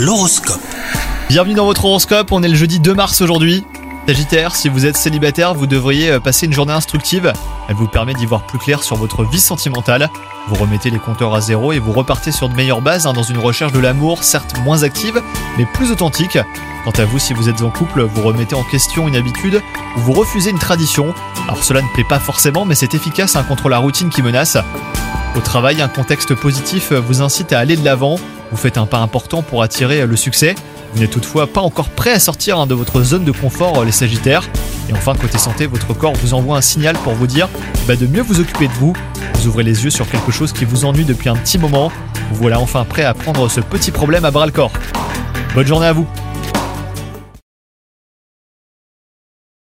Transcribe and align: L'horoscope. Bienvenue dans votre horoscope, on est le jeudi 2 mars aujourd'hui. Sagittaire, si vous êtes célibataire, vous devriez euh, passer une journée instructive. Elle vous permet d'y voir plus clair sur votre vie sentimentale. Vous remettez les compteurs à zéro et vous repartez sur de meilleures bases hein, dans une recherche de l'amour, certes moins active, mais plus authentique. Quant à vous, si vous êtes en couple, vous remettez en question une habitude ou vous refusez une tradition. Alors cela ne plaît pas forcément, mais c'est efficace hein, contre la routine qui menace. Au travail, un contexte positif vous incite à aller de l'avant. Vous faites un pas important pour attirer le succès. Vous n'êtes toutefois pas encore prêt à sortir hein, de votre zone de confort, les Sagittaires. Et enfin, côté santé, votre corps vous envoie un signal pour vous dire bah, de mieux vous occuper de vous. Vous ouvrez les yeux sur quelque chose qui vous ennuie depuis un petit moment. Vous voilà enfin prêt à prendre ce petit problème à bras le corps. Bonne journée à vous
L'horoscope. 0.00 0.62
Bienvenue 1.28 1.52
dans 1.52 1.66
votre 1.66 1.84
horoscope, 1.84 2.32
on 2.32 2.42
est 2.42 2.48
le 2.48 2.54
jeudi 2.54 2.80
2 2.80 2.94
mars 2.94 3.20
aujourd'hui. 3.20 3.66
Sagittaire, 4.08 4.56
si 4.56 4.70
vous 4.70 4.86
êtes 4.86 4.96
célibataire, 4.96 5.52
vous 5.52 5.66
devriez 5.66 6.12
euh, 6.12 6.20
passer 6.20 6.46
une 6.46 6.54
journée 6.54 6.72
instructive. 6.72 7.30
Elle 7.68 7.74
vous 7.74 7.86
permet 7.86 8.14
d'y 8.14 8.24
voir 8.24 8.46
plus 8.46 8.58
clair 8.58 8.82
sur 8.82 8.96
votre 8.96 9.24
vie 9.24 9.38
sentimentale. 9.38 10.08
Vous 10.48 10.54
remettez 10.54 10.88
les 10.88 10.98
compteurs 10.98 11.34
à 11.34 11.42
zéro 11.42 11.72
et 11.72 11.78
vous 11.78 11.92
repartez 11.92 12.32
sur 12.32 12.48
de 12.48 12.54
meilleures 12.54 12.80
bases 12.80 13.06
hein, 13.06 13.12
dans 13.12 13.22
une 13.22 13.36
recherche 13.36 13.72
de 13.72 13.78
l'amour, 13.78 14.24
certes 14.24 14.56
moins 14.64 14.84
active, 14.84 15.20
mais 15.58 15.66
plus 15.74 15.90
authentique. 15.90 16.38
Quant 16.84 16.92
à 16.96 17.04
vous, 17.04 17.18
si 17.18 17.34
vous 17.34 17.50
êtes 17.50 17.60
en 17.60 17.68
couple, 17.68 18.00
vous 18.00 18.22
remettez 18.22 18.54
en 18.54 18.64
question 18.64 19.06
une 19.06 19.16
habitude 19.16 19.60
ou 19.98 20.00
vous 20.00 20.12
refusez 20.12 20.48
une 20.48 20.58
tradition. 20.58 21.12
Alors 21.46 21.62
cela 21.62 21.82
ne 21.82 21.88
plaît 21.92 22.04
pas 22.08 22.20
forcément, 22.20 22.64
mais 22.64 22.74
c'est 22.74 22.94
efficace 22.94 23.36
hein, 23.36 23.44
contre 23.46 23.68
la 23.68 23.76
routine 23.76 24.08
qui 24.08 24.22
menace. 24.22 24.56
Au 25.36 25.40
travail, 25.40 25.82
un 25.82 25.88
contexte 25.88 26.34
positif 26.34 26.90
vous 26.90 27.20
incite 27.20 27.52
à 27.52 27.58
aller 27.58 27.76
de 27.76 27.84
l'avant. 27.84 28.16
Vous 28.50 28.56
faites 28.56 28.78
un 28.78 28.86
pas 28.86 28.98
important 28.98 29.42
pour 29.42 29.62
attirer 29.62 30.06
le 30.06 30.16
succès. 30.16 30.54
Vous 30.92 31.00
n'êtes 31.00 31.10
toutefois 31.10 31.46
pas 31.46 31.60
encore 31.60 31.88
prêt 31.88 32.12
à 32.12 32.18
sortir 32.18 32.58
hein, 32.58 32.66
de 32.66 32.74
votre 32.74 33.02
zone 33.02 33.24
de 33.24 33.32
confort, 33.32 33.84
les 33.84 33.92
Sagittaires. 33.92 34.48
Et 34.88 34.92
enfin, 34.92 35.14
côté 35.14 35.38
santé, 35.38 35.66
votre 35.66 35.94
corps 35.94 36.14
vous 36.14 36.34
envoie 36.34 36.56
un 36.56 36.60
signal 36.60 36.96
pour 36.98 37.12
vous 37.12 37.28
dire 37.28 37.48
bah, 37.86 37.96
de 37.96 38.06
mieux 38.06 38.22
vous 38.22 38.40
occuper 38.40 38.66
de 38.66 38.72
vous. 38.72 38.92
Vous 39.34 39.46
ouvrez 39.46 39.62
les 39.62 39.84
yeux 39.84 39.90
sur 39.90 40.08
quelque 40.08 40.32
chose 40.32 40.52
qui 40.52 40.64
vous 40.64 40.84
ennuie 40.84 41.04
depuis 41.04 41.28
un 41.28 41.36
petit 41.36 41.58
moment. 41.58 41.92
Vous 42.30 42.42
voilà 42.42 42.60
enfin 42.60 42.84
prêt 42.84 43.04
à 43.04 43.14
prendre 43.14 43.48
ce 43.48 43.60
petit 43.60 43.90
problème 43.90 44.24
à 44.24 44.30
bras 44.30 44.46
le 44.46 44.52
corps. 44.52 44.72
Bonne 45.54 45.66
journée 45.66 45.86
à 45.86 45.92
vous 45.92 46.06